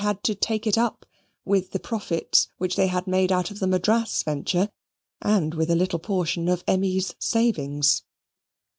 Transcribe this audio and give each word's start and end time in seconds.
had 0.01 0.23
to 0.23 0.33
take 0.33 0.65
it 0.65 0.79
up, 0.79 1.05
with 1.45 1.73
the 1.73 1.79
profits 1.79 2.47
which 2.57 2.75
they 2.75 2.87
had 2.87 3.05
made 3.05 3.31
out 3.31 3.51
of 3.51 3.59
the 3.59 3.67
Madras 3.67 4.23
venture, 4.23 4.67
and 5.21 5.53
with 5.53 5.69
a 5.69 5.75
little 5.75 5.99
portion 5.99 6.47
of 6.49 6.63
Emmy's 6.67 7.13
savings. 7.19 8.01